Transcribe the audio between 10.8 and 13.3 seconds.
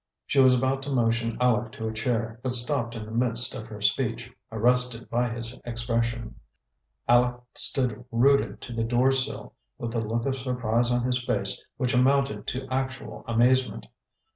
on his face which amounted to actual